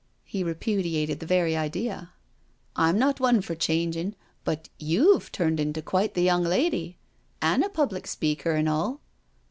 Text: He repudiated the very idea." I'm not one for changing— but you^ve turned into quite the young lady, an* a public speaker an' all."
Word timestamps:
He 0.23 0.43
repudiated 0.43 1.19
the 1.19 1.27
very 1.27 1.55
idea." 1.55 2.09
I'm 2.75 2.97
not 2.97 3.19
one 3.19 3.39
for 3.39 3.53
changing— 3.53 4.15
but 4.43 4.67
you^ve 4.79 5.31
turned 5.31 5.59
into 5.59 5.83
quite 5.83 6.15
the 6.15 6.23
young 6.23 6.41
lady, 6.43 6.97
an* 7.39 7.61
a 7.61 7.69
public 7.69 8.07
speaker 8.07 8.53
an' 8.53 8.67
all." 8.67 9.01